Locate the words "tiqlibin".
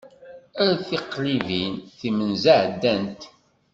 0.87-1.73